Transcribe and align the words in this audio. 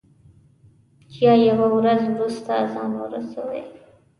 یا 1.21 1.33
یوه 1.47 1.67
ورځ 1.77 2.01
وروسته 2.07 2.51
ځان 2.73 2.91
ورسوي. 2.97 3.61